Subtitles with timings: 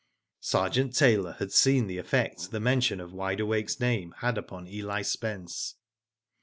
[0.39, 5.03] Sergeant Tyler had seen the effect the mention of Wide Awake's name had upon Eli
[5.03, 5.75] Spence.